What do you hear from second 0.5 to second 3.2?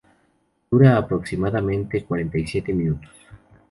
Dura aproximadamente cuarenta y siete minutos.